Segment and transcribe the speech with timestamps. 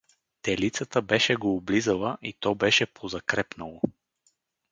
[0.41, 3.81] Телицата беше го облизала и то беше позакрепнало.